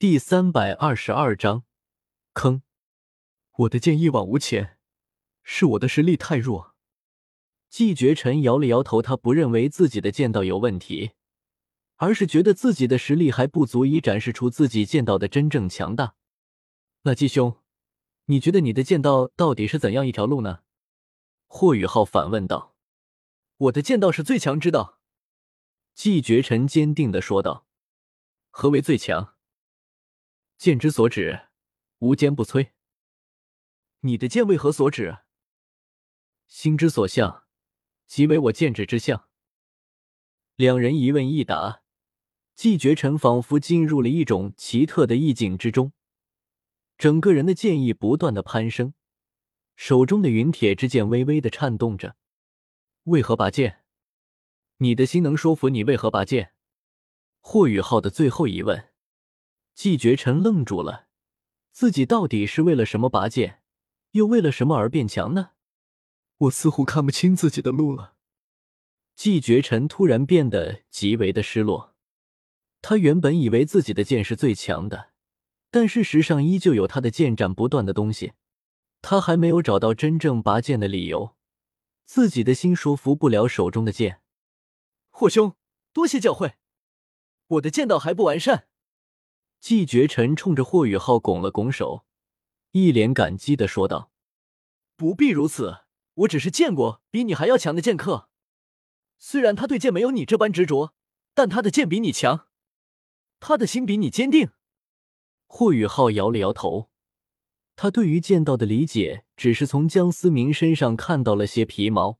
[0.00, 1.64] 第三百二十二章，
[2.32, 2.62] 坑。
[3.50, 4.78] 我的剑一往无前，
[5.42, 6.74] 是我的实力太弱。
[7.68, 11.10] 季绝尘摇了摇头，他不认为自己的剑道有问题，
[11.96, 16.14] 而是觉得自己的实力还不足以展示出自己剑道的真正强大。
[17.02, 17.58] 那季兄，
[18.24, 20.60] 你觉得你的剑道到底是怎样一条路呢？
[21.46, 22.74] 霍雨浩反问道。
[23.58, 24.98] 我的剑道是最强之道。
[25.94, 27.66] 季绝尘坚定的说道。
[28.48, 29.34] 何为最强？
[30.60, 31.48] 剑之所指，
[32.00, 32.72] 无坚不摧。
[34.00, 35.20] 你的剑为何所指？
[36.48, 37.44] 心之所向。
[38.06, 39.26] 即为我剑指之相。
[40.56, 41.80] 两人一问一答，
[42.54, 45.94] 季绝尘仿佛进入了一种奇特的意境之中，
[46.98, 48.92] 整个人的剑意不断的攀升，
[49.76, 52.16] 手中的云铁之剑微微的颤动着。
[53.04, 53.82] 为何拔剑？
[54.76, 56.52] 你的心能说服你为何拔剑？
[57.38, 58.89] 霍雨浩的最后一问，
[59.74, 61.06] 季绝尘愣住了，
[61.72, 63.62] 自己到底是为了什么拔剑，
[64.12, 65.50] 又为了什么而变强呢？
[66.38, 68.14] 我似乎看不清自己的路了。
[69.14, 71.94] 季绝尘突然变得极为的失落。
[72.80, 75.10] 他原本以为自己的剑是最强的，
[75.70, 78.32] 但事实上依旧有他的剑斩不断的东西。
[79.02, 81.36] 他还没有找到真正拔剑的理由，
[82.06, 84.22] 自己的心说服不了手中的剑。
[85.10, 85.54] 霍兄，
[85.92, 86.54] 多谢教诲，
[87.46, 88.69] 我的剑道还不完善。
[89.60, 92.04] 季绝尘冲着霍雨浩拱了拱手，
[92.72, 94.10] 一脸感激的说道
[94.96, 98.28] ：“不必如此。”我只是见过比你还要强的剑客，
[99.16, 100.92] 虽然他对剑没有你这般执着，
[101.32, 102.48] 但他的剑比你强，
[103.38, 104.50] 他的心比你坚定。
[105.46, 106.90] 霍雨浩摇了摇头，
[107.74, 112.18] 他对于剑道的理解只是从江思明身上看到了些皮毛，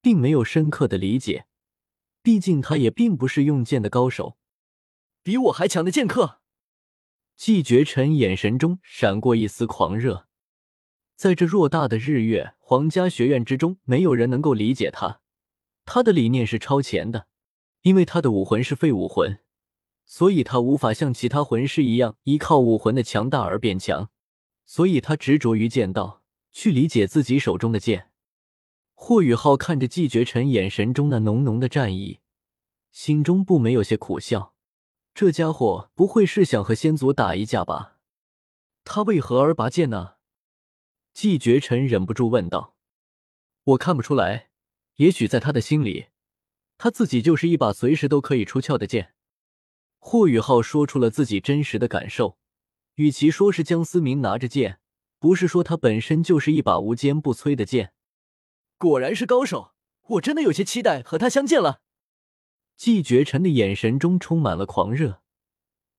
[0.00, 1.46] 并没有深刻的理解。
[2.22, 4.36] 毕竟他也并不是用剑的高手，
[5.22, 6.40] 比我还强的剑客。
[7.44, 10.28] 季绝尘眼神中闪过一丝狂热。
[11.16, 15.20] 在这偌大的日月皇家学院之中，没有人能够理解他。
[15.84, 17.26] 他的理念是超前的，
[17.80, 19.40] 因为他的武魂是废武魂，
[20.04, 24.08] 所以他无法像其他魂师一样依靠武魂的强大而变强。
[24.64, 28.10] 所以他执着于剑道，去理解自己手中的剑。
[28.94, 32.20] 霍雨浩看着季绝尘眼神中那浓浓的战意，
[32.92, 34.54] 心中不没有些苦笑。
[35.14, 37.98] 这家伙不会是想和仙族打一架吧？
[38.82, 40.14] 他为何而拔剑呢？
[41.12, 42.74] 季绝尘忍不住问道
[43.64, 44.48] ：“我看不出来，
[44.96, 46.06] 也许在他的心里，
[46.78, 49.12] 他自己就是一把随时都可以出鞘的剑。”
[50.00, 52.38] 霍雨浩说出了自己真实的感受，
[52.94, 54.80] 与其说是江思明拿着剑，
[55.18, 57.92] 不是说他本身就是一把无坚不摧的剑。
[58.78, 59.74] 果然是高手，
[60.08, 61.81] 我真的有些期待和他相见了。
[62.76, 65.22] 季绝尘的眼神中充满了狂热，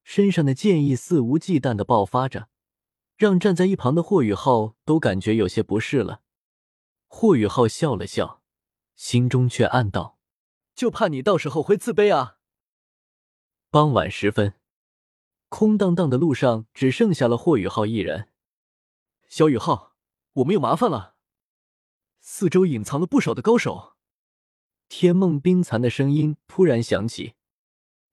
[0.03, 2.49] 身上的剑意肆无忌惮的爆发着。
[3.15, 6.21] 让站在一旁的霍雨浩都感觉有些不适了。
[7.07, 8.41] 霍雨浩笑了笑，
[8.95, 10.17] 心中却暗道
[10.75, 12.39] ：“就怕你到时候会自卑啊。”
[13.69, 14.55] 傍晚时分，
[15.47, 18.29] 空荡荡的路上只剩下了霍雨浩一人。
[19.29, 19.95] 小雨浩，
[20.33, 21.15] 我们有麻烦了，
[22.19, 23.92] 四周隐藏了不少的高手。
[24.89, 27.33] 天梦冰蚕的声音突然响起。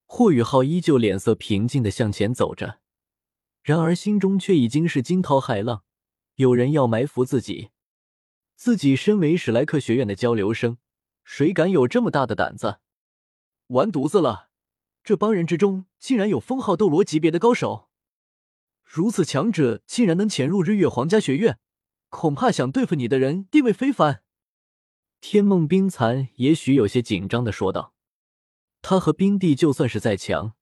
[0.06, 2.80] 霍雨浩依旧脸色平静的向前走着。
[3.62, 5.84] 然而心中却已经是惊涛骇浪，
[6.36, 7.70] 有人要埋伏自己。
[8.56, 10.78] 自己身为史莱克学院的交流生，
[11.24, 12.80] 谁敢有这么大的胆子？
[13.68, 14.48] 完犊子了！
[15.04, 17.88] 这帮人之中竟然有封号斗罗级别的高手，
[18.82, 21.58] 如此强者竟然能潜入日月皇家学院，
[22.08, 24.22] 恐怕想对付你的人地位非凡。
[25.20, 27.92] 天梦冰蚕也许有些紧张的说道
[28.82, 30.54] ：“他和冰帝就算是再强。”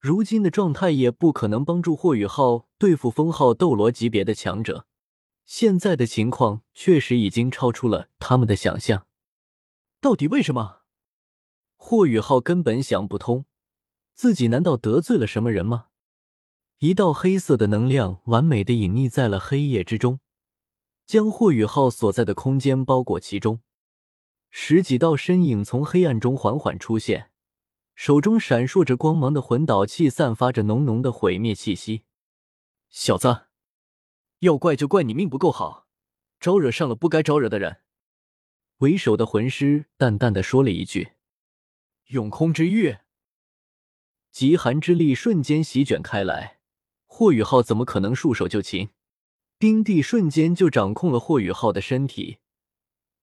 [0.00, 4.86] 如今的状态也不可能帮助霍雨浩对付封号斗罗级别的强者，
[5.44, 9.06] 现在的情况确实已经超出了他们的想象。
[10.00, 10.80] 到底为什么？
[11.76, 13.44] 霍雨浩根本想不通，
[14.14, 15.86] 自己难道得罪了什么人吗？
[16.78, 20.18] 一道黑色的能量完美的隐匿在了黑夜之中，
[21.06, 23.60] 将霍雨浩所在的空间包裹其中。
[24.54, 27.30] 十几道身影从黑暗中缓缓出现。
[27.94, 32.02] 手中闪烁着光芒的魂导器散发着浓浓的毁灭气息。
[32.90, 33.46] 小子，
[34.40, 35.86] 要怪就怪你命不够好，
[36.38, 37.78] 招惹上了不该招惹的人。
[38.78, 41.12] 为首的魂师淡淡的说了一句
[42.08, 42.98] ：“永空之域。”
[44.30, 46.58] 极寒之力瞬间席卷开来，
[47.06, 48.90] 霍雨浩怎么可能束手就擒？
[49.56, 52.38] 冰帝瞬间就掌控了霍雨浩的身体，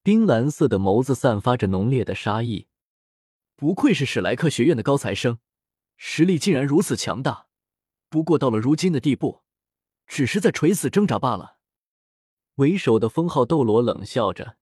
[0.01, 2.68] 冰蓝色的眸子散发着浓烈的杀意。
[3.56, 5.40] 不愧是史莱克学院的高材生，
[5.98, 7.48] 实力竟然如此强大，
[8.07, 9.42] 不过到了如今的地步，
[10.07, 11.57] 只是在垂死挣扎罢了。
[12.56, 14.57] 为首的封号斗罗冷笑着，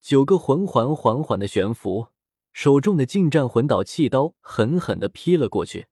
[0.00, 2.08] 九个魂环缓缓的悬浮，
[2.52, 5.86] 手中的近战魂导器刀狠狠的劈了过去。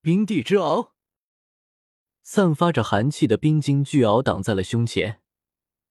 [0.00, 0.90] 冰帝之鳌，
[2.22, 5.20] 散发着寒气的冰晶巨鳌挡在了胸前。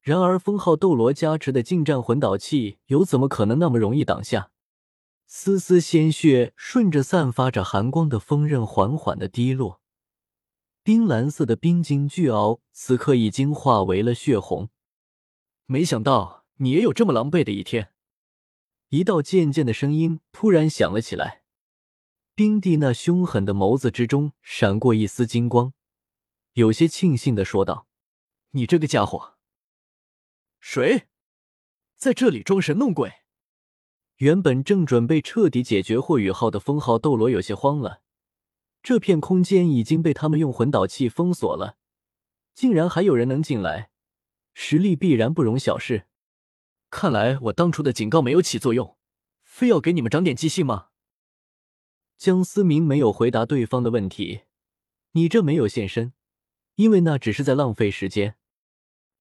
[0.04, 4.52] 然而，封号斗罗加持的近战魂导器又怎么可能那么容易挡下？
[5.26, 9.80] 丝丝鲜血顺着散发着寒光的锋刃缓缓的滴落。
[10.84, 14.68] 冰蓝色的冰晶巨鳌此刻已经化为了血红。
[15.66, 17.94] 没想到你也有这么狼狈的一天。
[18.90, 21.44] 一道渐渐的声音突然响了起来。
[22.36, 25.72] 冰帝那凶狠的眸子之中闪过一丝金光，
[26.54, 27.88] 有些庆幸的说道
[28.52, 29.36] ：“你这个家伙，
[30.66, 31.10] 谁
[31.98, 33.12] 在这里装神弄鬼？”
[34.18, 38.02] 原本正准备彻底解决霍雨浩的封号斗罗有些慌了。
[38.82, 41.78] 这片空间已经被他们用魂导器封锁了，
[42.54, 43.92] 竟然还有人能进来，
[44.54, 46.08] 实力必然不容小视。
[46.90, 48.98] 看来我当初的警告没有起作用，
[49.44, 50.88] 非要给你们长点记性吗？
[52.18, 54.44] 江思明没有回答对方的问题。
[55.12, 56.14] 你这没有现身，
[56.76, 58.38] 因为那只是在浪费时间。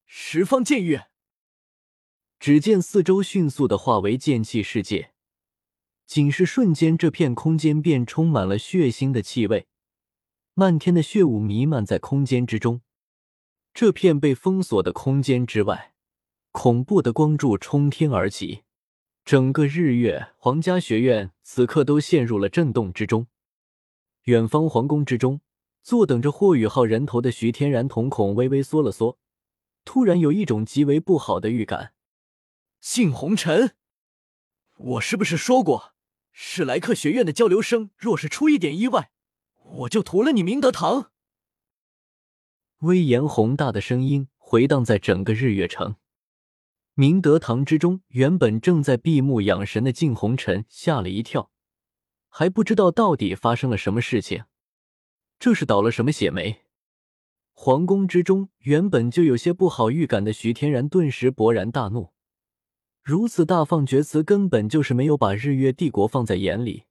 [0.05, 1.01] 十方剑域，
[2.43, 5.13] 只见四周迅速的化为剑气世界。
[6.05, 9.65] 仅是瞬间，这片空间便充满了血腥的气味，
[10.53, 12.81] 漫天的血雾弥漫在空间之中。
[13.73, 15.93] 这片被封锁的空间之外，
[16.51, 18.63] 恐怖的光柱冲天而起，
[19.23, 23.27] 整个日月皇家学院此刻都陷入了震动之中。
[24.23, 25.39] 远方皇宫之中，
[25.81, 29.17] 坐等着霍雨浩人头的徐天然瞳孔微微缩了缩，
[29.85, 31.92] 突然有一种极为不好的预感。
[32.85, 33.75] 信红尘，
[34.75, 35.93] 我是不是说过？
[36.33, 39.09] 史莱克学院的交流生，若是出一点意外，
[39.63, 41.09] 我就屠了你明德堂！
[42.79, 45.95] 威严宏大的声音回荡在整个日月城。
[46.93, 51.51] 明德堂之中，原本正在闭目养神的静红尘吓了一跳，
[52.27, 54.43] 还不知道到底发生了什么事情，
[55.39, 56.63] 这是倒了什么血霉？
[57.53, 62.11] 皇宫之中，原本就有些不好预感的徐天然顿时勃然大怒。
[63.03, 66.85] 如此大放厥词，根本就是没有把日月帝国放在眼里，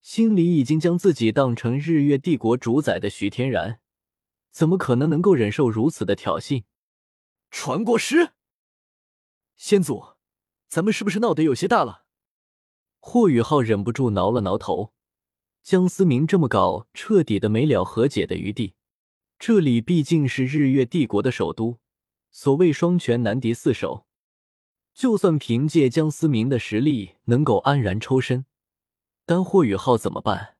[0.00, 3.80] 心里已经将自己当成日月帝国主宰的徐天然，
[4.52, 6.62] 怎么可能能够忍受如此的挑衅？
[7.50, 8.34] 传国师，
[9.56, 10.04] 先祖，
[10.68, 12.04] 咱们是不是闹得有些大了？
[13.00, 14.92] 霍雨浩忍不住挠了挠头，
[15.64, 18.74] 江思明这么搞，彻底的没了和解的余地。
[19.40, 21.80] 这里毕竟是日月帝国的首都，
[22.30, 24.07] 所谓双拳难敌四手。
[24.98, 28.46] 就算凭借江思明的实力能够安然抽身，
[29.24, 30.56] 但霍雨浩怎么办？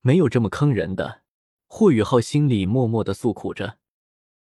[0.00, 1.22] 没有这么坑人的。
[1.68, 3.78] 霍雨浩心里默默的诉苦着。